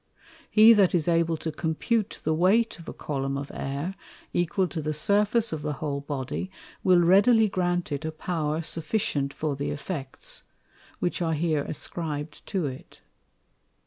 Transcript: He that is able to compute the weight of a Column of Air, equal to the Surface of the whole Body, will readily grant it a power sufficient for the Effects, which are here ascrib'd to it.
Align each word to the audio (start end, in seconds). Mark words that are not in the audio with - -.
He 0.49 0.73
that 0.73 0.95
is 0.95 1.07
able 1.07 1.37
to 1.37 1.51
compute 1.51 2.21
the 2.23 2.33
weight 2.33 2.79
of 2.79 2.89
a 2.89 2.91
Column 2.93 3.37
of 3.37 3.51
Air, 3.53 3.93
equal 4.33 4.67
to 4.69 4.81
the 4.81 4.95
Surface 4.95 5.53
of 5.53 5.61
the 5.61 5.73
whole 5.73 6.01
Body, 6.01 6.49
will 6.83 7.01
readily 7.01 7.47
grant 7.47 7.91
it 7.91 8.03
a 8.03 8.11
power 8.11 8.63
sufficient 8.63 9.31
for 9.31 9.55
the 9.55 9.69
Effects, 9.69 10.41
which 10.97 11.21
are 11.21 11.33
here 11.35 11.63
ascrib'd 11.65 12.43
to 12.47 12.65
it. 12.65 13.01